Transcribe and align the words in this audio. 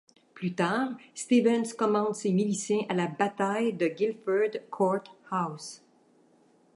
Plus 0.33 0.55
tard, 0.55 0.97
Stevens 1.13 1.73
commande 1.77 2.15
ses 2.15 2.31
miliciens 2.31 2.81
à 2.89 2.95
la 2.95 3.05
bataille 3.05 3.71
de 3.71 3.85
Guilford 3.85 4.59
Court 4.71 5.03
House. 5.29 5.83